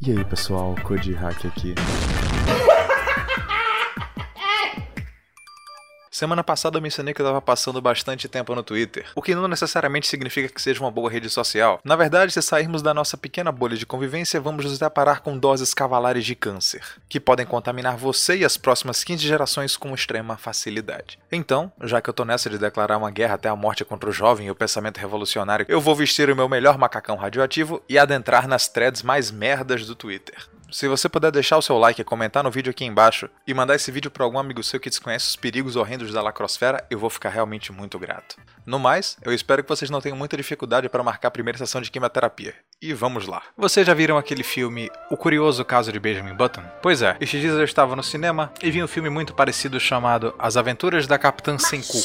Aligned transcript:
E 0.00 0.12
aí 0.12 0.24
pessoal, 0.24 0.76
Code 0.84 1.12
Hack 1.12 1.44
aqui. 1.44 1.74
Semana 6.18 6.42
passada 6.42 6.76
eu 6.76 6.82
mencionei 6.82 7.14
que 7.14 7.22
eu 7.22 7.24
estava 7.24 7.40
passando 7.40 7.80
bastante 7.80 8.26
tempo 8.26 8.52
no 8.52 8.64
Twitter, 8.64 9.06
o 9.14 9.22
que 9.22 9.36
não 9.36 9.46
necessariamente 9.46 10.08
significa 10.08 10.48
que 10.48 10.60
seja 10.60 10.80
uma 10.80 10.90
boa 10.90 11.08
rede 11.08 11.30
social. 11.30 11.78
Na 11.84 11.94
verdade, 11.94 12.32
se 12.32 12.42
sairmos 12.42 12.82
da 12.82 12.92
nossa 12.92 13.16
pequena 13.16 13.52
bolha 13.52 13.76
de 13.76 13.86
convivência, 13.86 14.40
vamos 14.40 14.64
nos 14.64 14.80
deparar 14.80 15.22
com 15.22 15.38
doses 15.38 15.72
cavalares 15.72 16.24
de 16.24 16.34
câncer, 16.34 16.82
que 17.08 17.20
podem 17.20 17.46
contaminar 17.46 17.96
você 17.96 18.38
e 18.38 18.44
as 18.44 18.56
próximas 18.56 19.04
15 19.04 19.24
gerações 19.24 19.76
com 19.76 19.94
extrema 19.94 20.36
facilidade. 20.36 21.20
Então, 21.30 21.70
já 21.84 22.00
que 22.00 22.10
eu 22.10 22.14
tô 22.14 22.24
nessa 22.24 22.50
de 22.50 22.58
declarar 22.58 22.96
uma 22.96 23.12
guerra 23.12 23.36
até 23.36 23.48
a 23.48 23.54
morte 23.54 23.84
contra 23.84 24.10
o 24.10 24.12
jovem 24.12 24.48
e 24.48 24.50
o 24.50 24.56
pensamento 24.56 24.98
revolucionário, 24.98 25.66
eu 25.68 25.80
vou 25.80 25.94
vestir 25.94 26.28
o 26.28 26.34
meu 26.34 26.48
melhor 26.48 26.76
macacão 26.78 27.14
radioativo 27.14 27.80
e 27.88 27.96
adentrar 27.96 28.48
nas 28.48 28.66
threads 28.66 29.04
mais 29.04 29.30
merdas 29.30 29.86
do 29.86 29.94
Twitter. 29.94 30.48
Se 30.70 30.86
você 30.86 31.08
puder 31.08 31.30
deixar 31.30 31.56
o 31.56 31.62
seu 31.62 31.78
like, 31.78 32.04
comentar 32.04 32.44
no 32.44 32.50
vídeo 32.50 32.70
aqui 32.70 32.84
embaixo 32.84 33.30
e 33.46 33.54
mandar 33.54 33.74
esse 33.74 33.90
vídeo 33.90 34.10
para 34.10 34.22
algum 34.22 34.38
amigo 34.38 34.62
seu 34.62 34.78
que 34.78 34.90
desconhece 34.90 35.26
os 35.26 35.36
perigos 35.36 35.76
horrendos 35.76 36.12
da 36.12 36.20
lacrosfera, 36.20 36.86
eu 36.90 36.98
vou 36.98 37.08
ficar 37.08 37.30
realmente 37.30 37.72
muito 37.72 37.98
grato. 37.98 38.36
No 38.66 38.78
mais, 38.78 39.16
eu 39.22 39.32
espero 39.32 39.62
que 39.62 39.68
vocês 39.68 39.90
não 39.90 40.00
tenham 40.00 40.16
muita 40.16 40.36
dificuldade 40.36 40.86
para 40.90 41.02
marcar 41.02 41.28
a 41.28 41.30
primeira 41.30 41.56
sessão 41.56 41.80
de 41.80 41.90
quimioterapia. 41.90 42.54
E 42.82 42.92
vamos 42.92 43.26
lá. 43.26 43.42
Vocês 43.56 43.86
já 43.86 43.94
viram 43.94 44.18
aquele 44.18 44.42
filme 44.42 44.90
O 45.10 45.16
Curioso 45.16 45.64
Caso 45.64 45.90
de 45.90 45.98
Benjamin 45.98 46.34
Button? 46.34 46.62
Pois 46.82 47.00
é, 47.00 47.16
estes 47.18 47.40
dias 47.40 47.54
eu 47.54 47.64
estava 47.64 47.96
no 47.96 48.02
cinema 48.02 48.52
e 48.62 48.70
vi 48.70 48.82
um 48.82 48.88
filme 48.88 49.08
muito 49.08 49.32
parecido 49.32 49.80
chamado 49.80 50.34
As 50.38 50.58
Aventuras 50.58 51.06
da 51.06 51.18
Capitã 51.18 51.56
Senku. 51.56 51.96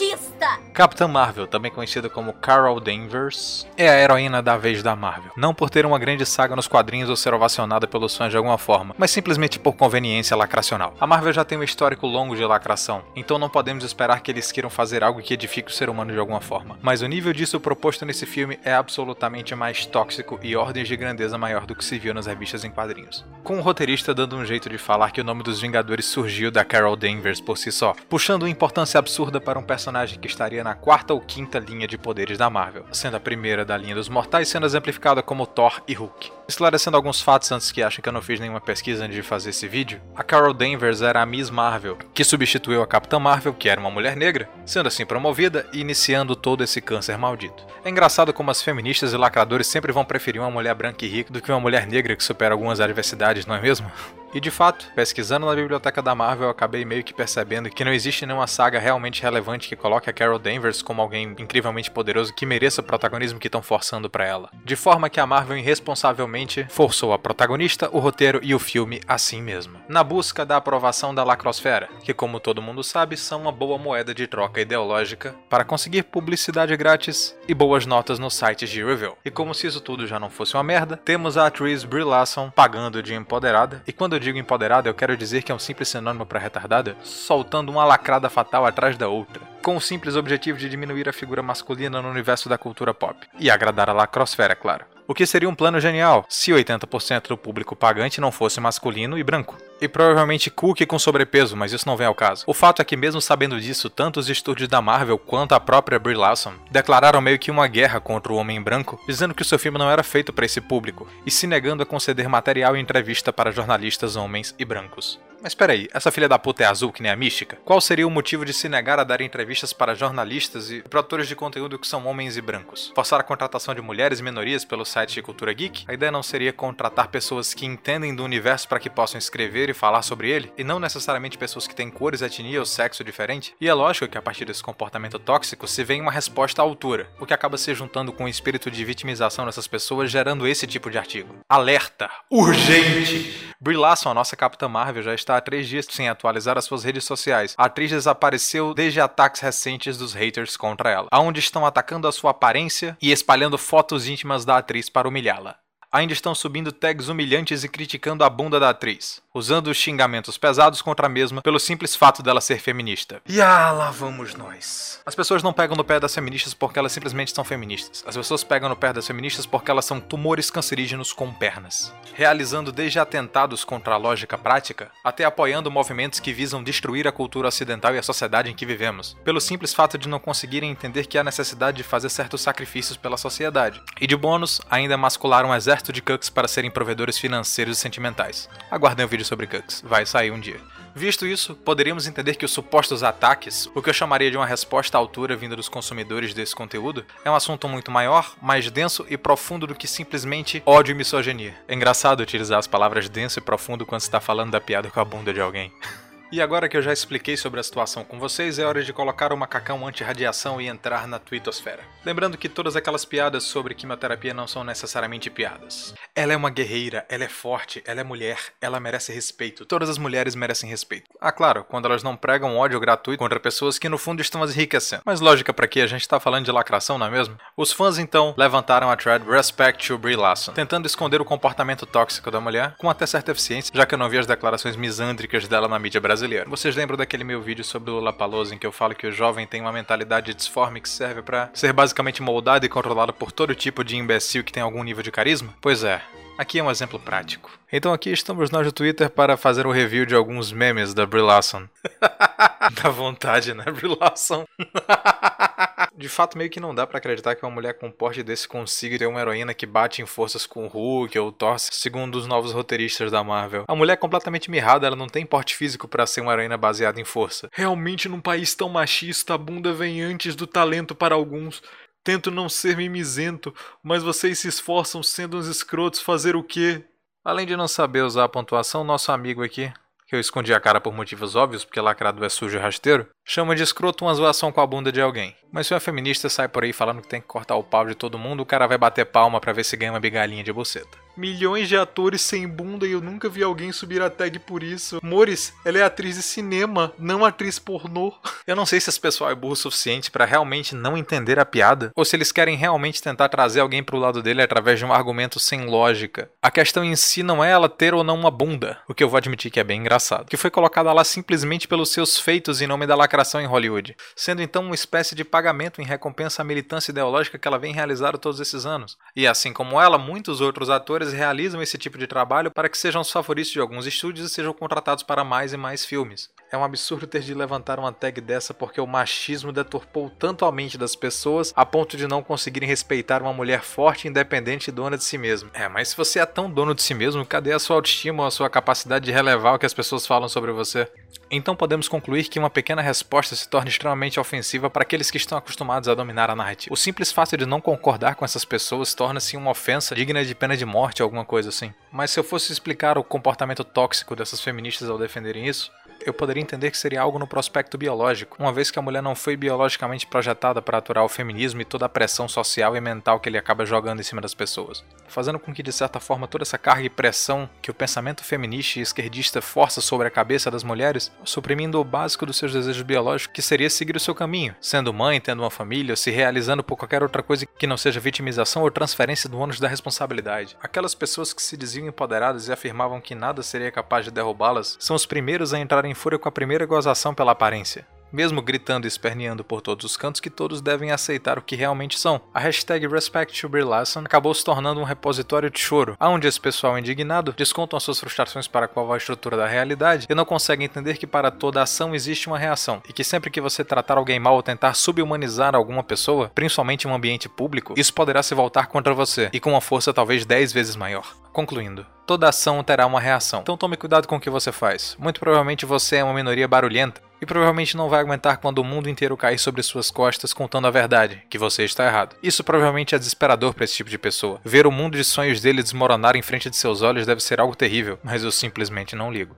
Capitã 0.74 1.08
Marvel, 1.08 1.46
também 1.46 1.72
conhecida 1.72 2.10
como 2.10 2.34
Carol 2.34 2.80
Danvers, 2.80 3.68
é 3.78 3.88
a 3.88 4.00
heroína 4.00 4.42
da 4.42 4.58
vez 4.58 4.82
da 4.82 4.96
Marvel. 4.96 5.32
Não 5.38 5.54
por 5.54 5.70
ter 5.70 5.86
uma 5.86 6.00
grande 6.00 6.26
saga 6.26 6.56
nos 6.56 6.68
quadrinhos 6.68 7.12
ou 7.12 7.16
ser 7.16 7.32
ovacionada 7.32 7.88
pelos 7.88 8.18
fãs 8.18 8.32
de 8.32 8.38
alguma 8.38 8.58
forma, 8.58 8.96
mas 8.98 9.12
simplesmente 9.12 9.60
por 9.60 9.76
conveniência 9.76 10.36
lacracional. 10.36 10.96
A 11.00 11.06
Marvel 11.06 11.32
já 11.32 11.46
tem 11.46 11.60
um 11.60 11.64
histórico 11.64 12.08
longo 12.08 12.36
de 12.36 12.44
lacração, 12.44 13.04
então 13.16 13.38
não 13.38 13.50
podemos 13.50 13.84
esperar 13.84 14.22
que 14.22 14.32
eles 14.32 14.52
queiram 14.52 14.70
fazer 14.70 15.04
algo 15.04 15.22
que 15.22 15.36
edifique 15.36 15.70
o 15.70 15.74
ser 15.74 15.92
humano 15.92 16.12
de 16.12 16.18
alguma 16.18 16.42
forma. 16.42 16.76
Mas 16.82 17.04
o 17.04 17.08
nível 17.08 17.34
disso 17.34 17.60
proposto 17.60 18.04
nesse 18.04 18.26
filme 18.26 18.58
é 18.66 18.74
absolutamente 18.74 19.54
mais 19.54 19.86
tóxico 19.86 20.40
e 20.42 20.56
ordens 20.56 20.88
de 20.88 20.98
grandeza 20.98 21.38
maior 21.38 21.68
do 21.68 21.76
que 21.76 21.86
se 21.86 22.00
viu 22.00 22.16
nas 22.16 22.26
revistas 22.26 22.64
em 22.64 22.72
quadrinhos. 22.72 23.24
Com 23.44 23.60
o 23.60 23.62
roteirista 23.62 24.12
dando 24.12 24.36
um 24.36 24.44
jeito 24.44 24.72
de 24.72 24.80
falar 24.80 25.12
que 25.12 25.22
o 25.22 25.24
nome 25.24 25.44
dos 25.44 25.62
Vingadores 25.62 26.06
surgiu 26.06 26.50
da 26.50 26.66
Carol 26.66 26.96
Danvers 26.96 27.40
por 27.40 27.60
si 27.60 27.72
só, 27.72 27.94
puxando 28.10 28.42
uma 28.42 28.50
importância 28.50 28.98
absurda 28.98 29.40
para 29.40 29.60
um 29.60 29.64
personagem 29.64 30.20
que 30.20 30.28
estaria 30.28 30.63
na 30.64 30.74
quarta 30.74 31.14
ou 31.14 31.20
quinta 31.20 31.60
linha 31.60 31.88
de 31.88 31.98
poderes 31.98 32.38
da 32.38 32.50
Marvel, 32.50 32.86
sendo 32.92 33.18
a 33.18 33.20
primeira 33.20 33.66
da 33.66 33.78
linha 33.78 33.96
dos 33.96 34.10
mortais 34.10 34.48
sendo 34.48 34.66
exemplificada 34.66 35.22
como 35.22 35.46
Thor 35.46 35.82
e 35.88 35.94
Hulk. 35.94 36.32
Esclarecendo 36.48 36.98
alguns 36.98 37.22
fatos 37.22 37.52
antes 37.52 37.72
que 37.72 37.82
achem 37.82 38.02
que 38.02 38.10
eu 38.10 38.14
não 38.14 38.22
fiz 38.22 38.40
nenhuma 38.40 38.62
pesquisa 38.62 39.06
antes 39.06 39.16
de 39.16 39.24
fazer 39.24 39.52
esse 39.52 39.68
vídeo, 39.68 40.02
a 40.16 40.24
Carol 40.24 40.54
Danvers 40.54 41.02
era 41.02 41.22
a 41.22 41.26
Miss 41.26 41.50
Marvel, 41.50 41.98
que 42.14 42.24
substituiu 42.24 42.82
a 42.82 42.88
Capitã 42.88 43.20
Marvel, 43.20 43.54
que 43.54 43.70
era 43.70 43.80
uma 43.80 43.92
mulher 43.92 44.16
negra, 44.16 44.50
sendo 44.66 44.88
assim 44.88 45.06
promovida 45.06 45.66
e 45.74 45.80
iniciando 45.80 46.36
todo 46.36 46.64
esse 46.64 46.82
câncer 46.82 47.18
maldito. 47.18 47.66
É 47.84 47.90
engraçado 47.90 48.34
como 48.34 48.52
as 48.52 48.62
feministas 48.62 49.14
e 49.14 49.18
lacradores 49.18 49.68
sempre 49.68 49.92
vão 49.92 50.06
preferir 50.06 50.42
uma 50.42 50.52
mulher 50.52 50.76
branca 50.76 51.06
e 51.06 51.10
rica 51.10 51.32
do 51.32 51.42
que 51.42 51.52
uma 51.52 51.60
mulher 51.60 51.88
negra 51.88 52.16
que 52.16 52.24
supera 52.24 52.54
algumas 52.54 52.80
adversidades, 52.80 53.46
não 53.46 53.56
é 53.56 53.62
mesmo? 53.62 53.92
E 54.34 54.40
de 54.40 54.50
fato, 54.50 54.88
pesquisando 54.96 55.46
na 55.46 55.54
biblioteca 55.54 56.02
da 56.02 56.16
Marvel, 56.16 56.46
eu 56.46 56.50
acabei 56.50 56.84
meio 56.84 57.04
que 57.04 57.14
percebendo 57.14 57.70
que 57.70 57.86
não 57.86 57.94
existe 57.94 58.26
nenhuma 58.26 58.48
saga 58.48 58.80
realmente 58.80 59.22
relevante 59.22 59.70
que 59.70 59.76
coloque 59.76 60.10
a 60.10 60.14
Carol 60.14 60.40
Danvers 60.40 60.82
como 60.82 61.04
alguém 61.04 61.36
incrivelmente 61.38 61.92
poderoso 61.92 62.34
que 62.34 62.44
mereça 62.44 62.82
o 62.82 62.84
protagonismo 62.84 63.40
que 63.40 63.48
estão 63.48 63.62
forçando 63.62 64.10
para 64.10 64.26
ela. 64.26 64.50
De 64.66 64.76
forma 64.76 65.08
que 65.08 65.20
a 65.20 65.28
Marvel 65.28 65.58
irresponsavelmente 65.58 66.66
forçou 66.68 67.14
a 67.14 67.20
protagonista, 67.20 67.90
o 67.92 68.00
roteiro 68.00 68.40
e 68.42 68.56
o 68.56 68.60
filme 68.60 69.02
assim 69.08 69.40
mesmo. 69.40 69.80
Na 69.88 70.04
busca 70.04 70.44
da 70.44 70.58
aprovação 70.58 71.14
da 71.14 71.24
lacrosfera, 71.24 71.88
que 72.04 72.14
como 72.14 72.40
todo 72.40 72.62
mundo 72.62 72.84
sabe, 72.84 73.16
são 73.16 73.42
uma 73.42 73.52
boa 73.52 73.78
moeda 73.78 74.16
de 74.16 74.26
troca 74.26 74.62
ideológica 74.62 75.36
para 75.48 75.64
conseguir 75.64 76.04
publicidade 76.04 76.76
grátis 76.76 77.38
e 77.48 77.54
boas 77.54 77.86
notas 77.86 78.18
nos 78.18 78.34
sites 78.34 78.70
de 78.72 78.84
review. 78.84 79.16
E 79.24 79.30
como 79.30 79.54
se 79.54 79.68
isso 79.68 79.80
tudo 79.80 80.08
já 80.08 80.20
não 80.20 80.32
fosse 80.32 80.56
uma 80.56 80.64
merda, 80.64 80.98
temos 80.98 81.38
a 81.38 81.46
atriz 81.46 81.84
Brie 81.84 82.04
Larson 82.04 82.50
pagando 82.50 83.04
de 83.04 83.14
empoderada, 83.14 83.84
e 83.86 83.94
quando 83.94 84.23
digo 84.24 84.38
empoderada, 84.38 84.90
eu 84.90 84.94
quero 84.94 85.16
dizer 85.16 85.44
que 85.44 85.52
é 85.52 85.56
um 85.56 85.60
simples 85.60 85.90
sinônimo 85.90 86.26
para 86.26 86.40
retardada, 86.40 86.96
soltando 87.04 87.70
uma 87.70 87.86
lacrada 87.86 88.30
fatal 88.30 88.66
atrás 88.66 88.98
da 88.98 89.08
outra, 89.08 89.42
com 89.64 89.78
o 89.78 89.82
simples 89.82 90.18
objetivo 90.18 90.58
de 90.58 90.70
diminuir 90.70 91.08
a 91.08 91.14
figura 91.14 91.42
masculina 91.42 92.02
no 92.02 92.10
universo 92.10 92.50
da 92.50 92.58
cultura 92.58 92.94
pop. 92.94 93.16
E 93.40 93.50
agradar 93.50 93.90
a 93.90 93.94
lacrosfera, 93.94 94.56
claro. 94.56 94.86
O 95.08 95.14
que 95.14 95.26
seria 95.26 95.50
um 95.50 95.56
plano 95.56 95.80
genial 95.80 96.26
se 96.30 96.52
80% 96.52 97.28
do 97.28 97.38
público 97.38 97.76
pagante 97.76 98.22
não 98.22 98.32
fosse 98.32 98.60
masculino 98.60 99.18
e 99.18 99.24
branco. 99.24 99.58
E 99.82 99.88
provavelmente 99.88 100.50
Cook 100.50 100.86
com 100.86 100.98
sobrepeso, 100.98 101.58
mas 101.58 101.74
isso 101.74 101.88
não 101.88 101.98
vem 101.98 102.08
ao 102.08 102.16
caso. 102.16 102.46
O 102.48 102.54
fato 102.54 102.82
é 102.82 102.86
que, 102.86 102.96
mesmo 102.96 103.20
sabendo 103.20 103.60
disso, 103.60 103.90
tanto 103.90 104.20
os 104.20 104.30
estúdios 104.30 104.70
da 104.70 104.82
Marvel 104.82 105.18
quanto 105.18 105.54
a 105.54 105.60
própria 105.60 106.00
Brie 106.00 106.16
Larson 106.16 106.54
declararam 106.72 107.20
meio 107.20 107.40
que 107.40 107.52
uma 107.52 107.68
guerra 107.68 108.00
contra 108.00 108.32
o 108.32 108.38
Homem 108.38 108.62
Branco, 108.62 109.00
dizendo 109.06 109.34
que 109.34 109.42
o 109.42 109.46
seu 109.46 109.60
filme 109.60 109.78
não 109.78 109.90
era 109.90 110.04
feito 110.04 110.32
para 110.32 110.46
esse 110.46 110.62
público, 110.62 111.08
e 111.26 111.32
se 111.32 111.48
negando 111.48 111.84
a 111.84 111.86
conceder 111.86 112.30
material 112.30 112.78
e 112.78 112.80
entrevista 112.80 113.34
para 113.34 113.52
jornalistas 113.52 114.16
homens 114.16 114.56
e 114.58 114.64
brancos. 114.64 115.20
Mas 115.44 115.54
peraí, 115.54 115.90
essa 115.94 116.10
filha 116.10 116.30
da 116.30 116.40
puta 116.40 116.64
é 116.64 116.66
azul 116.66 116.94
que 116.94 117.04
nem 117.04 117.12
a 117.12 117.18
mística? 117.18 117.58
Qual 117.66 117.82
seria 117.82 118.08
o 118.08 118.10
motivo 118.10 118.46
de 118.46 118.54
se 118.54 118.70
negar 118.70 118.98
a 118.98 119.04
dar 119.04 119.20
entrevistas 119.54 119.72
para 119.72 119.94
jornalistas 119.94 120.72
e 120.72 120.82
produtores 120.82 121.28
de 121.28 121.36
conteúdo 121.36 121.78
que 121.78 121.88
são 121.88 122.06
homens 122.08 122.36
e 122.38 122.42
brancos? 122.42 122.92
Forçar 122.96 123.20
a 123.20 123.24
contratação 123.24 123.76
de 123.76 123.82
mulheres 123.82 124.20
e 124.20 124.24
minorias 124.24 124.66
pelo 124.66 124.84
site 124.84 125.14
de 125.14 125.22
cultura 125.22 125.54
geek? 125.54 125.86
A 125.88 125.94
ideia 125.94 126.12
não 126.12 126.24
seria 126.24 126.52
contratar 126.52 127.10
pessoas 127.10 127.54
que 127.54 127.66
entendem 127.66 128.16
do 128.16 128.24
universo 128.24 128.68
para 128.68 128.80
que 128.80 128.90
possam 128.90 129.20
escrever 129.20 129.70
e 129.70 129.74
falar 129.74 130.02
sobre 130.02 130.30
ele, 130.30 130.52
e 130.58 130.64
não 130.64 130.80
necessariamente 130.80 131.38
pessoas 131.38 131.68
que 131.68 131.76
têm 131.76 131.92
cores, 131.92 132.22
etnia 132.22 132.60
ou 132.60 132.66
sexo 132.66 133.04
diferente? 133.04 133.54
E 133.62 133.70
é 133.70 133.74
lógico 133.74 134.08
que 134.08 134.18
a 134.18 134.22
partir 134.22 134.46
desse 134.46 134.64
comportamento 134.64 135.20
tóxico 135.20 135.68
se 135.68 135.84
vem 135.84 136.02
uma 136.02 136.12
resposta 136.12 136.62
à 136.62 136.66
altura, 136.66 137.08
o 137.20 137.26
que 137.26 137.34
acaba 137.34 137.58
se 137.58 137.74
juntando 137.76 138.12
com 138.12 138.26
o 138.26 138.30
espírito 138.30 138.72
de 138.72 138.84
vitimização 138.84 139.46
dessas 139.46 139.68
pessoas, 139.68 140.10
gerando 140.10 140.48
esse 140.48 140.66
tipo 140.66 140.90
de 140.90 140.98
artigo. 140.98 141.36
Alerta! 141.48 142.10
Urgente! 142.32 143.54
Brie 143.64 143.78
Larson, 143.78 144.10
a 144.10 144.14
nossa 144.14 144.36
Capitã 144.36 144.68
Marvel, 144.68 145.04
já 145.04 145.14
está 145.14 145.38
há 145.38 145.42
três 145.42 145.70
dias 145.70 145.88
sem 145.90 146.10
atualizar 146.10 146.58
as 146.58 146.66
suas 146.66 146.84
redes 146.84 147.06
sociais. 147.06 147.56
A 147.58 147.66
atriz 147.66 147.92
desapareceu 147.92 148.74
desde 148.74 149.00
ataques 149.00 149.40
recentes 149.44 149.98
dos 149.98 150.14
haters 150.14 150.58
contra 150.58 150.90
ela, 150.90 151.08
aonde 151.12 151.40
estão 151.40 151.66
atacando 151.66 152.08
a 152.08 152.12
sua 152.12 152.32
aparência 152.32 152.98
e 153.02 153.12
espalhando 153.12 153.58
fotos 153.58 154.08
íntimas 154.08 154.44
da 154.44 154.58
atriz 154.58 154.90
para 154.90 155.08
humilhá-la 155.08 155.63
ainda 155.94 156.12
estão 156.12 156.34
subindo 156.34 156.72
tags 156.72 157.08
humilhantes 157.08 157.64
e 157.64 157.70
criticando 157.70 158.24
a 158.24 158.30
bunda 158.30 158.60
da 158.60 158.72
atriz, 158.72 159.22
usando 159.32 159.72
xingamentos 159.76 160.40
pesados 160.40 160.82
contra 160.82 161.06
a 161.06 161.10
mesma 161.10 161.44
pelo 161.44 161.60
simples 161.60 161.96
fato 161.96 162.24
dela 162.24 162.42
ser 162.42 162.60
feminista. 162.60 163.22
E 163.30 163.40
ah, 163.40 163.72
lá 163.72 163.92
vamos 163.92 164.34
nós. 164.34 165.00
As 165.06 165.14
pessoas 165.14 165.44
não 165.44 165.54
pegam 165.54 165.78
no 165.78 165.84
pé 165.84 166.00
das 166.00 166.16
feministas 166.16 166.56
porque 166.56 166.80
elas 166.80 166.92
simplesmente 166.92 167.32
são 167.32 167.44
feministas. 167.44 168.04
As 168.08 168.18
pessoas 168.18 168.44
pegam 168.44 168.70
no 168.70 168.76
pé 168.76 168.92
das 168.92 169.06
feministas 169.06 169.46
porque 169.46 169.70
elas 169.70 169.86
são 169.86 170.00
tumores 170.00 170.50
cancerígenos 170.50 171.14
com 171.14 171.32
pernas, 171.32 171.94
realizando 172.16 172.72
desde 172.72 172.98
atentados 172.98 173.64
contra 173.64 173.94
a 173.94 173.98
lógica 173.98 174.36
prática 174.36 174.90
até 175.04 175.26
apoiando 175.26 175.70
movimentos 175.70 176.20
que 176.20 176.34
visam 176.34 176.64
destruir 176.64 177.08
a 177.08 177.12
cultura 177.12 177.50
ocidental 177.50 177.94
e 177.94 178.00
a 178.00 178.04
sociedade 178.04 178.50
em 178.50 178.56
que 178.56 178.66
vivemos, 178.66 179.16
pelo 179.24 179.40
simples 179.40 179.76
fato 179.76 179.98
de 179.98 180.10
não 180.10 180.20
conseguirem 180.20 180.72
entender 180.72 181.06
que 181.06 181.20
há 181.20 181.24
necessidade 181.24 181.78
de 181.78 181.84
fazer 181.84 182.10
certos 182.10 182.42
sacrifícios 182.42 182.98
pela 182.98 183.18
sociedade. 183.18 183.80
E 184.02 184.08
de 184.08 184.16
bônus, 184.16 184.60
ainda 184.72 184.98
mascularam 184.98 185.50
um 185.50 185.56
exército 185.56 185.83
de 185.92 186.02
cucks 186.02 186.30
para 186.30 186.48
serem 186.48 186.72
provedores 186.72 187.18
financeiros 187.18 187.78
e 187.78 187.82
sentimentais. 187.82 188.48
Aguardem 188.70 189.06
um 189.06 189.10
vídeo 189.10 189.26
sobre 189.26 189.48
cucks, 189.48 189.82
vai 189.86 190.06
sair 190.06 190.32
um 190.32 190.40
dia. 190.40 190.62
Visto 190.96 191.26
isso, 191.26 191.56
poderíamos 191.56 192.06
entender 192.06 192.36
que 192.36 192.46
os 192.46 192.52
supostos 192.52 193.02
ataques, 193.02 193.68
o 193.74 193.82
que 193.82 193.90
eu 193.90 193.94
chamaria 193.94 194.30
de 194.30 194.38
uma 194.38 194.46
resposta 194.46 194.96
à 194.96 195.00
altura 195.00 195.36
vinda 195.36 195.56
dos 195.56 195.68
consumidores 195.68 196.36
desse 196.36 196.56
conteúdo, 196.56 197.04
é 197.26 197.32
um 197.32 197.36
assunto 197.36 197.68
muito 197.68 197.90
maior, 197.90 198.36
mais 198.40 198.70
denso 198.70 199.04
e 199.10 199.18
profundo 199.18 199.66
do 199.66 199.74
que 199.74 199.88
simplesmente 199.88 200.62
ódio 200.66 200.92
e 200.92 200.96
misoginia. 200.96 201.56
É 201.68 201.74
engraçado 201.74 202.22
utilizar 202.22 202.60
as 202.60 202.68
palavras 202.68 203.10
denso 203.10 203.40
e 203.40 203.42
profundo 203.42 203.88
quando 203.88 204.02
se 204.02 204.08
está 204.08 204.20
falando 204.20 204.52
da 204.52 204.62
piada 204.62 204.92
com 204.92 205.00
a 205.00 205.06
bunda 205.06 205.34
de 205.34 205.42
alguém. 205.42 205.74
E 206.34 206.42
agora 206.42 206.68
que 206.68 206.76
eu 206.76 206.82
já 206.82 206.92
expliquei 206.92 207.38
sobre 207.38 207.60
a 207.60 207.64
situação 207.64 208.04
com 208.04 208.18
vocês, 208.18 208.58
é 208.58 208.66
hora 208.66 208.84
de 208.84 208.92
colocar 208.92 209.32
o 209.32 209.38
macacão 209.38 209.86
anti-radiação 209.86 210.60
e 210.60 210.66
entrar 210.66 211.08
na 211.08 211.20
twittosfera. 211.20 211.84
Lembrando 212.04 212.40
que 212.40 212.50
todas 212.50 212.76
aquelas 212.76 213.06
piadas 213.06 213.44
sobre 213.44 213.76
quimioterapia 213.76 214.34
não 214.34 214.48
são 214.48 214.64
necessariamente 214.64 215.30
piadas. 215.30 215.94
Ela 216.16 216.34
é 216.34 216.36
uma 216.36 216.50
guerreira, 216.50 217.06
ela 217.08 217.24
é 217.24 217.30
forte, 217.30 217.84
ela 217.86 218.02
é 218.02 218.04
mulher, 218.04 218.40
ela 218.60 218.80
merece 218.80 219.14
respeito. 219.14 219.64
Todas 219.64 219.88
as 219.90 220.00
mulheres 220.00 220.34
merecem 220.34 220.68
respeito. 220.68 221.08
Ah, 221.22 221.32
claro, 221.32 221.64
quando 221.66 221.86
elas 221.86 222.02
não 222.02 222.18
pregam 222.18 222.58
ódio 222.58 222.80
gratuito 222.80 223.20
contra 223.20 223.40
pessoas 223.40 223.78
que 223.78 223.88
no 223.88 224.00
fundo 224.00 224.20
estão 224.20 224.42
as 224.42 224.56
enriquecendo. 224.56 225.04
Mas 225.06 225.22
lógica 225.22 225.54
para 225.54 225.68
que 225.68 225.82
a 225.82 225.88
gente 225.88 226.08
tá 226.08 226.20
falando 226.20 226.46
de 226.46 226.52
lacração, 226.52 226.98
não 226.98 227.06
é 227.06 227.12
mesmo? 227.12 227.38
Os 227.56 227.72
fãs 227.72 228.00
então 228.00 228.34
levantaram 228.36 228.90
a 228.90 228.96
thread 228.96 229.24
Respect 229.30 229.88
to 229.88 230.00
Brie 230.00 230.16
Larson, 230.16 230.54
tentando 230.54 230.88
esconder 230.88 231.22
o 231.22 231.26
comportamento 231.26 231.86
tóxico 231.86 232.32
da 232.32 232.42
mulher 232.42 232.74
com 232.80 232.90
até 232.90 233.06
certa 233.06 233.30
eficiência, 233.30 233.72
já 233.72 233.86
que 233.86 233.94
eu 233.94 234.00
não 234.00 234.10
vi 234.10 234.18
as 234.18 234.26
declarações 234.26 234.76
misândricas 234.76 235.48
dela 235.48 235.68
na 235.68 235.78
mídia 235.78 236.02
brasileira 236.02 236.23
brasileiro. 236.24 236.50
Vocês 236.50 236.76
lembram 236.76 236.98
daquele 236.98 237.24
meu 237.24 237.42
vídeo 237.42 237.64
sobre 237.64 237.92
o 237.92 237.96
Lollapalooza 237.96 238.56
em 238.56 238.58
que 238.58 238.66
eu 238.66 238.72
falo 238.72 238.96
que 238.96 239.08
o 239.08 239.12
jovem 239.12 239.46
tem 239.46 239.62
uma 239.62 239.72
mentalidade 239.72 240.34
disforme 240.34 240.80
que 240.80 240.90
serve 240.90 241.22
para 241.22 241.50
ser 241.54 241.74
basicamente 241.74 242.22
moldado 242.22 242.66
e 242.66 242.70
controlado 242.70 243.14
por 243.14 243.32
todo 243.32 243.54
tipo 243.54 243.84
de 243.84 243.98
imbecil 243.98 244.44
que 244.44 244.52
tem 244.52 244.64
algum 244.64 244.84
nível 244.84 245.04
de 245.04 245.12
carisma? 245.12 245.54
Pois 245.62 245.84
é, 245.84 246.02
Aqui 246.36 246.58
é 246.58 246.64
um 246.64 246.72
exemplo 246.72 247.00
prático. 247.00 247.52
Então 247.72 247.94
aqui 247.94 248.10
estamos 248.10 248.50
nós 248.50 248.66
no 248.66 248.72
Twitter 248.72 249.08
para 249.08 249.38
fazer 249.38 249.68
o 249.68 249.70
um 249.70 249.72
review 249.72 250.04
de 250.04 250.16
alguns 250.16 250.52
memes 250.52 250.92
da 250.92 251.06
Brie 251.06 251.22
Larson. 251.22 251.68
Dá 252.82 252.90
vontade, 252.90 253.54
né, 253.54 253.66
Brie 253.66 253.96
Larson? 254.00 254.46
de 255.96 256.10
fato, 256.10 256.38
meio 256.38 256.50
que 256.50 256.60
não 256.60 256.74
dá 256.74 256.88
para 256.88 256.98
acreditar 256.98 257.36
que 257.36 257.46
uma 257.46 257.52
mulher 257.52 257.74
com 257.74 257.92
porte 257.92 258.24
desse 258.24 258.48
consiga 258.48 258.98
ter 258.98 259.06
uma 259.06 259.22
heroína 259.22 259.54
que 259.54 259.66
bate 259.66 260.02
em 260.02 260.06
forças 260.06 260.46
com 260.46 260.66
o 260.66 260.68
Hulk 260.68 261.18
ou 261.20 261.32
Thor, 261.32 261.60
segundo 261.60 262.16
os 262.16 262.26
novos 262.26 262.52
roteiristas 262.52 263.12
da 263.12 263.24
Marvel. 263.24 263.66
A 263.68 263.76
mulher 263.76 263.94
é 263.94 263.98
completamente 263.98 264.50
mirrada, 264.50 264.88
ela 264.88 264.96
não 264.96 265.08
tem 265.08 265.26
porte 265.26 265.56
físico 265.56 265.88
para 265.88 266.08
ser 266.08 266.22
uma 266.22 266.34
heroína 266.34 266.58
baseada 266.58 267.00
em 267.00 267.06
força. 267.06 267.50
Realmente, 267.54 268.10
num 268.10 268.22
país 268.22 268.56
tão 268.56 268.70
machista, 268.70 269.36
a 269.36 269.38
bunda 269.38 269.72
vem 269.72 270.02
antes 270.02 270.36
do 270.36 270.48
talento 270.48 270.96
para 270.96 271.14
alguns. 271.14 271.62
Tento 272.04 272.30
não 272.30 272.50
ser 272.50 272.76
mimizento, 272.76 273.54
mas 273.82 274.04
vocês 274.04 274.40
se 274.40 274.48
esforçam 274.50 275.02
sendo 275.02 275.38
uns 275.38 275.48
escrotos 275.48 276.02
fazer 276.02 276.36
o 276.36 276.44
quê? 276.44 276.84
Além 277.24 277.48
de 277.48 277.56
não 277.56 277.68
saber 277.68 278.02
usar 278.02 278.26
a 278.26 278.30
pontuação, 278.30 278.84
nosso 278.84 279.10
amigo 279.12 279.42
aqui, 279.42 279.72
que 280.06 280.14
eu 280.14 280.20
escondi 280.20 280.54
a 280.54 280.60
cara 280.60 280.82
por 280.82 280.94
motivos 280.94 281.34
óbvios, 281.36 281.64
porque 281.64 281.80
lacrado 281.80 282.24
é 282.26 282.28
sujo 282.28 282.58
e 282.58 282.60
rasteiro, 282.60 283.08
chama 283.24 283.56
de 283.56 283.64
escroto 283.64 284.04
uma 284.04 284.14
zoação 284.14 284.52
com 284.52 284.60
a 284.60 284.68
bunda 284.68 284.92
de 284.92 285.00
alguém. 285.00 285.34
Mas 285.50 285.68
se 285.68 285.74
uma 285.74 285.80
feminista 285.80 286.28
sai 286.28 286.50
por 286.50 286.66
aí 286.66 286.74
falando 286.74 287.02
que 287.02 287.08
tem 287.08 287.22
que 287.22 287.28
cortar 287.28 287.56
o 287.56 287.64
pau 287.64 287.86
de 287.86 287.96
todo 287.96 288.20
mundo, 288.20 288.42
o 288.44 288.46
cara 288.46 288.68
vai 288.68 288.78
bater 288.78 289.06
palma 289.06 289.40
para 289.40 289.54
ver 289.54 289.64
se 289.64 289.78
ganha 289.78 289.94
uma 289.94 290.00
bigalinha 290.02 290.44
de 290.44 290.52
buceta. 290.52 291.03
Milhões 291.16 291.70
de 291.70 291.78
atores 291.78 292.22
sem 292.22 292.48
bunda 292.48 292.88
e 292.88 292.92
eu 292.92 293.02
nunca 293.02 293.30
vi 293.30 293.44
alguém 293.44 293.72
subir 293.72 294.02
a 294.02 294.10
tag 294.10 294.40
por 294.40 294.64
isso. 294.64 295.00
Mores, 295.04 295.54
ela 295.64 295.78
é 295.78 295.84
atriz 295.84 296.16
de 296.16 296.24
cinema, 296.24 296.92
não 296.98 297.24
atriz 297.24 297.60
pornô. 297.60 298.14
Eu 298.46 298.58
não 298.58 298.66
sei 298.66 298.82
se 298.82 298.90
esse 298.90 299.00
pessoal 299.00 299.32
é 299.32 299.36
burro 299.36 299.54
o 299.54 299.56
suficiente 299.56 300.12
para 300.12 300.26
realmente 300.26 300.76
não 300.76 300.98
entender 300.98 301.40
a 301.40 301.46
piada, 301.46 301.92
ou 301.96 302.04
se 302.04 302.14
eles 302.14 302.30
querem 302.30 302.58
realmente 302.58 303.02
tentar 303.02 303.30
trazer 303.30 303.62
alguém 303.62 303.82
pro 303.82 303.98
lado 303.98 304.22
dele 304.22 304.42
através 304.42 304.78
de 304.78 304.84
um 304.84 304.92
argumento 304.92 305.40
sem 305.40 305.66
lógica. 305.66 306.30
A 306.42 306.52
questão 306.52 306.84
em 306.84 306.96
si 306.96 307.24
não 307.24 307.42
é 307.42 307.52
ela 307.52 307.70
ter 307.70 307.94
ou 307.94 308.04
não 308.04 308.16
uma 308.16 308.30
bunda, 308.30 308.80
o 308.88 308.94
que 308.94 309.02
eu 309.02 309.08
vou 309.08 309.18
admitir 309.18 309.50
que 309.50 309.62
é 309.62 309.64
bem 309.64 309.80
engraçado, 309.80 310.26
que 310.26 310.36
foi 310.36 310.50
colocada 310.50 310.92
lá 310.92 311.06
simplesmente 311.06 311.70
pelos 311.70 311.90
seus 311.90 312.20
feitos 312.20 312.62
em 312.62 312.68
nome 312.68 312.86
da 312.86 312.96
lacração 312.96 313.40
em 313.40 313.46
Hollywood, 313.46 313.96
sendo 314.14 314.42
então 314.42 314.64
uma 314.64 314.76
espécie 314.76 315.16
de 315.16 315.24
pagamento 315.24 315.82
em 315.82 315.86
recompensa 315.86 316.42
à 316.42 316.46
militância 316.46 316.92
ideológica 316.92 317.40
que 317.40 317.48
ela 317.48 317.60
vem 317.60 317.74
realizando 317.74 318.18
todos 318.18 318.40
esses 318.40 318.66
anos. 318.66 318.98
E 319.16 319.26
assim 319.26 319.54
como 319.54 319.80
ela, 319.80 319.98
muitos 319.98 320.42
outros 320.42 320.70
atores 320.70 321.03
realizam 321.12 321.62
esse 321.62 321.78
tipo 321.78 321.98
de 321.98 322.08
trabalho 322.08 322.52
para 322.52 322.70
que 322.70 322.78
sejam 322.78 323.02
os 323.02 323.12
favoritos 323.12 323.52
de 323.52 323.60
alguns 323.60 323.86
estúdios 323.86 324.26
e 324.26 324.34
sejam 324.34 324.54
contratados 324.54 325.04
para 325.04 325.24
mais 325.24 325.52
e 325.52 325.58
mais 325.58 325.84
filmes. 325.86 326.30
É 326.54 326.58
um 326.58 326.64
absurdo 326.64 327.08
ter 327.08 327.22
de 327.22 327.34
levantar 327.34 327.80
uma 327.80 327.92
tag 327.92 328.22
dessa 328.22 328.54
porque 328.54 328.80
o 328.80 328.86
machismo 328.86 329.52
deturpou 329.52 330.12
tanto 330.12 330.46
a 330.46 330.52
mente 330.52 330.78
das 330.78 330.96
pessoas 330.96 331.52
a 331.56 331.66
ponto 331.66 331.98
de 331.98 332.08
não 332.08 332.22
conseguirem 332.22 332.70
respeitar 332.70 333.24
uma 333.24 333.34
mulher 333.34 333.64
forte, 333.64 334.08
independente 334.08 334.68
e 334.68 334.72
dona 334.72 334.96
de 334.96 335.04
si 335.04 335.18
mesma. 335.18 335.50
É, 335.52 335.68
mas 335.68 335.88
se 335.88 335.98
você 335.98 336.20
é 336.20 336.26
tão 336.28 336.48
dono 336.48 336.76
de 336.76 336.84
si 336.84 336.94
mesmo, 336.94 337.26
cadê 337.26 337.54
a 337.54 337.58
sua 337.58 337.78
autoestima 337.78 338.28
a 338.28 338.30
sua 338.30 338.52
capacidade 338.52 339.04
de 339.04 339.12
relevar 339.12 339.56
o 339.56 339.58
que 339.58 339.66
as 339.66 339.74
pessoas 339.74 340.06
falam 340.06 340.30
sobre 340.30 340.52
você? 340.52 340.88
Então 341.32 341.56
podemos 341.56 341.88
concluir 341.88 342.26
que 342.26 342.38
uma 342.38 342.52
pequena 342.52 342.84
resposta 342.84 343.36
se 343.36 343.50
torna 343.50 343.70
extremamente 343.70 344.20
ofensiva 344.20 344.70
para 344.70 344.84
aqueles 344.84 345.10
que 345.10 345.18
estão 345.18 345.36
acostumados 345.36 345.90
a 345.90 345.96
dominar 345.96 346.30
a 346.30 346.36
narrativa. 346.36 346.72
O 346.72 346.78
simples 346.78 347.12
fato 347.12 347.36
de 347.36 347.48
não 347.48 347.60
concordar 347.60 348.14
com 348.14 348.24
essas 348.24 348.46
pessoas 348.46 348.94
torna-se 348.94 349.36
uma 349.36 349.50
ofensa 349.50 349.96
digna 349.96 350.24
de 350.24 350.36
pena 350.36 350.56
de 350.56 350.66
morte 350.66 351.02
alguma 351.02 351.26
coisa 351.26 351.50
assim. 351.50 351.74
Mas 351.92 352.12
se 352.12 352.20
eu 352.20 352.24
fosse 352.24 352.52
explicar 352.52 353.00
o 353.00 353.04
comportamento 353.04 353.64
tóxico 353.64 354.16
dessas 354.16 354.42
feministas 354.42 354.88
ao 354.88 355.00
defenderem 355.00 355.48
isso, 355.48 355.72
eu 356.06 356.14
poderia 356.14 356.42
entender 356.42 356.72
que 356.72 356.78
seria 356.78 357.02
algo 357.02 357.20
no 357.20 357.28
prospecto 357.28 357.78
biológico, 357.78 358.38
uma 358.40 358.52
vez 358.52 358.70
que 358.70 358.80
a 358.80 358.82
mulher 358.82 359.02
não 359.02 359.16
foi 359.16 359.36
biologicamente 359.36 360.08
projetada 360.08 360.62
para 360.62 360.78
aturar 360.78 361.04
o 361.04 361.10
feminismo 361.10 361.62
e 361.62 361.66
toda 361.66 361.86
a 361.86 361.90
pressão 361.90 362.28
social 362.28 362.76
e 362.76 362.82
mental 362.82 363.20
que 363.20 363.30
ele 363.30 363.38
acaba 363.38 363.66
jogando 363.66 364.00
em 364.00 364.04
cima 364.04 364.22
das 364.22 364.34
pessoas, 364.34 364.84
fazendo 365.08 365.40
com 365.40 365.54
que 365.54 365.64
de 365.64 365.72
certa 365.72 366.00
forma 366.00 366.28
toda 366.28 366.44
essa 366.44 366.58
carga 366.58 366.84
e 366.84 366.90
pressão 366.90 367.50
que 367.62 367.72
o 367.72 367.74
pensamento 367.74 368.24
feminista 368.24 368.80
e 368.80 368.82
esquerdista 368.82 369.42
força 369.42 369.82
sobre 369.82 370.08
a 370.08 370.12
cabeça 370.12 370.50
das 370.50 370.64
mulheres, 370.64 371.12
suprimindo 371.24 371.80
o 371.80 371.84
básico 371.84 372.26
dos 372.26 372.38
seus 372.38 372.54
desejos 372.54 372.82
biológicos, 372.82 373.34
que 373.34 373.42
seria 373.42 373.70
seguir 373.70 373.96
o 373.96 374.00
seu 374.00 374.16
caminho, 374.16 374.56
sendo 374.60 374.94
mãe, 374.94 375.20
tendo 375.20 375.42
uma 375.42 375.50
família, 375.50 375.96
se 375.96 376.12
realizando 376.12 376.64
por 376.64 376.78
qualquer 376.78 377.04
outra 377.04 377.24
coisa 377.24 377.46
que 377.46 377.68
não 377.68 377.78
seja 377.78 378.00
vitimização 378.00 378.64
ou 378.64 378.72
transferência 378.72 379.30
do 379.30 379.40
ônus 379.40 379.60
da 379.60 379.68
responsabilidade. 379.68 380.58
Aquelas 380.62 380.96
pessoas 380.96 381.34
que 381.34 381.42
se 381.42 381.58
diziam 381.58 381.88
empoderadas 381.88 382.48
e 382.48 382.52
afirmavam 382.52 383.02
que 383.02 383.16
nada 383.16 383.44
seria 383.44 383.72
capaz 383.72 384.06
de 384.06 384.12
derrubá-las 384.12 384.78
são 384.80 384.96
os 384.96 385.06
primeiros 385.06 385.54
a 385.54 385.60
entrar 385.60 385.86
em 385.86 385.93
fúria 385.94 386.20
com 386.20 386.30
a 386.30 386.32
primeira 386.32 386.66
gozação 386.66 387.14
pela 387.14 387.32
aparência 387.32 387.86
mesmo 388.14 388.42
gritando 388.42 388.86
e 388.86 388.88
esperneando 388.88 389.44
por 389.44 389.60
todos 389.60 389.84
os 389.84 389.98
cantos 389.98 390.22
que 390.22 390.30
todos 390.30 390.62
devem 390.62 390.92
aceitar 390.92 391.40
o 391.40 391.42
que 391.42 391.56
realmente 391.56 392.00
são. 392.00 392.22
A 392.34 392.40
hashtag 392.40 392.88
RespectToBrieLasson 392.88 394.02
acabou 394.02 394.34
se 394.34 394.46
tornando 394.46 394.80
um 394.80 394.86
repositório 394.86 395.50
de 395.50 395.60
choro, 395.60 395.98
onde 396.00 396.28
esse 396.28 396.40
pessoal 396.40 396.78
indignado 396.78 397.34
descontam 397.36 397.80
suas 397.80 398.00
frustrações 398.00 398.48
para 398.48 398.68
qual 398.68 398.94
a 398.94 398.98
estrutura 398.98 399.36
da 399.36 399.48
realidade 399.48 400.06
e 400.10 400.16
não 400.16 400.26
consegue 400.26 400.64
entender 400.64 400.98
que 400.98 401.08
para 401.08 401.32
toda 401.32 401.62
ação 401.62 401.96
existe 401.96 402.28
uma 402.28 402.38
reação, 402.38 402.82
e 402.88 402.94
que 402.94 403.04
sempre 403.04 403.32
que 403.32 403.42
você 403.42 403.64
tratar 403.64 403.98
alguém 403.98 404.20
mal 404.20 404.36
ou 404.36 404.44
tentar 404.44 404.76
subhumanizar 404.76 405.56
alguma 405.56 405.84
pessoa, 405.84 406.32
principalmente 406.36 406.86
em 406.86 406.92
um 406.92 406.94
ambiente 406.94 407.28
público, 407.28 407.74
isso 407.76 407.94
poderá 407.94 408.22
se 408.22 408.36
voltar 408.36 408.68
contra 408.68 408.94
você, 408.94 409.30
e 409.34 409.40
com 409.40 409.52
uma 409.52 409.62
força 409.62 409.94
talvez 409.94 410.26
10 410.26 410.54
vezes 410.54 410.76
maior. 410.76 411.16
Concluindo, 411.32 411.86
toda 412.06 412.30
ação 412.30 412.64
terá 412.64 412.86
uma 412.86 413.00
reação, 413.00 413.42
então 413.42 413.58
tome 413.58 413.76
cuidado 413.76 414.08
com 414.08 414.18
o 414.18 414.20
que 414.20 414.30
você 414.30 414.52
faz. 414.52 414.96
Muito 415.00 415.20
provavelmente 415.20 415.66
você 415.66 415.98
é 415.98 416.04
uma 416.04 416.14
minoria 416.14 416.48
barulhenta, 416.48 417.02
e 417.24 417.26
provavelmente 417.26 417.78
não 417.78 417.88
vai 417.88 418.02
aguentar 418.02 418.36
quando 418.36 418.60
o 418.60 418.66
mundo 418.66 418.90
inteiro 418.90 419.16
cair 419.16 419.40
sobre 419.40 419.64
suas 419.64 419.90
costas 419.90 420.34
contando 420.34 420.68
a 420.68 420.72
verdade, 420.72 421.24
que 421.30 421.38
você 421.38 421.64
está 421.64 421.86
errado. 421.86 422.18
Isso 422.22 422.44
provavelmente 422.44 422.94
é 422.94 422.98
desesperador 422.98 423.54
para 423.54 423.64
esse 423.64 423.76
tipo 423.76 423.90
de 423.90 423.98
pessoa. 423.98 424.42
Ver 424.44 424.68
o 424.68 424.72
mundo 424.72 424.98
de 424.98 425.06
sonhos 425.06 425.40
dele 425.40 425.64
desmoronar 425.64 426.18
em 426.18 426.22
frente 426.22 426.50
de 426.50 426.58
seus 426.58 426.82
olhos 426.82 427.06
deve 427.06 427.24
ser 427.24 427.40
algo 427.40 427.56
terrível, 427.56 427.98
mas 428.04 428.26
eu 428.26 428.32
simplesmente 428.32 428.94
não 428.94 429.10
ligo. 429.10 429.38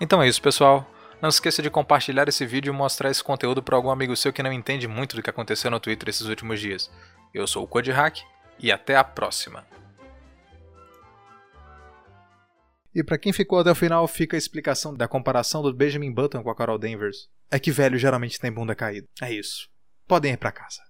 Então 0.00 0.20
é 0.20 0.26
isso, 0.26 0.42
pessoal. 0.42 0.84
Não 1.22 1.28
esqueça 1.28 1.62
de 1.62 1.70
compartilhar 1.70 2.28
esse 2.28 2.44
vídeo 2.44 2.74
e 2.74 2.76
mostrar 2.76 3.08
esse 3.08 3.22
conteúdo 3.22 3.62
para 3.62 3.76
algum 3.76 3.90
amigo 3.90 4.16
seu 4.16 4.32
que 4.32 4.42
não 4.42 4.52
entende 4.52 4.88
muito 4.88 5.14
do 5.14 5.22
que 5.22 5.30
aconteceu 5.30 5.70
no 5.70 5.78
Twitter 5.78 6.08
esses 6.08 6.26
últimos 6.26 6.58
dias. 6.58 6.90
Eu 7.32 7.46
sou 7.46 7.62
o 7.62 7.68
Code 7.68 7.92
Hack 7.92 8.18
e 8.58 8.72
até 8.72 8.96
a 8.96 9.04
próxima. 9.04 9.64
E 12.94 13.04
para 13.04 13.18
quem 13.18 13.32
ficou 13.32 13.60
até 13.60 13.70
o 13.70 13.74
final, 13.74 14.06
fica 14.08 14.36
a 14.36 14.38
explicação 14.38 14.94
da 14.94 15.06
comparação 15.06 15.62
do 15.62 15.74
Benjamin 15.74 16.12
Button 16.12 16.42
com 16.42 16.50
a 16.50 16.56
Carol 16.56 16.78
Danvers. 16.78 17.28
É 17.50 17.58
que 17.58 17.70
velho 17.70 17.98
geralmente 17.98 18.38
tem 18.38 18.52
bunda 18.52 18.74
caída. 18.74 19.06
É 19.22 19.32
isso. 19.32 19.68
Podem 20.08 20.32
ir 20.32 20.36
para 20.36 20.52
casa. 20.52 20.89